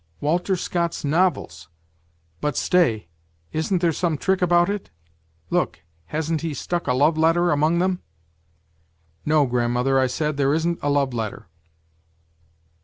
"'Walter 0.19 0.55
Scott's 0.55 1.05
novels! 1.05 1.69
But 2.39 2.57
stay, 2.57 3.07
isn't 3.53 3.81
there 3.83 3.91
some 3.93 4.17
trick 4.17 4.41
about 4.41 4.67
it? 4.67 4.89
Look, 5.51 5.81
hasn't 6.07 6.41
he 6.41 6.55
stuck 6.55 6.87
a 6.87 6.93
love 6.95 7.19
letter 7.19 7.51
among 7.51 7.77
them?'' 7.77 8.01
No, 9.27 9.45
grandmother,' 9.45 9.99
I 9.99 10.07
said,' 10.07 10.37
there 10.37 10.55
isn't 10.55 10.79
a 10.81 10.89
love 10.89 11.13
letter.' 11.13 11.45